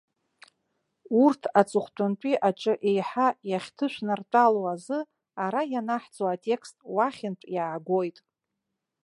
Урҭ 1.23 1.41
аҵыхәтәантәи 1.59 2.35
аҿы 2.47 2.73
еиҳа 2.89 3.27
иахьҭышәнартәалоу 3.49 4.67
азы, 4.73 4.99
ара 5.43 5.61
ианаҳҵо 5.73 6.25
атекст 6.33 6.77
уахьынтә 6.95 7.45
иаагоит. 7.55 8.17